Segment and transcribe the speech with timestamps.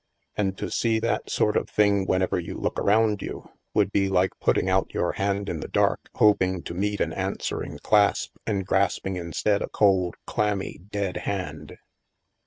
[0.35, 4.31] And to see that sort of thing whenever you look around you, would be like
[4.39, 9.15] putting out your hand in the dark, hoping to meet an answering clasp, and grasping
[9.15, 11.77] instead a cold clammy dead hand."